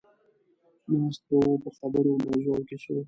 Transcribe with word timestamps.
ناست 1.01 1.21
به 1.27 1.35
وو 1.43 1.61
په 1.63 1.69
خبرو، 1.77 2.11
مزو 2.23 2.49
او 2.55 2.61
کیسو. 2.69 2.95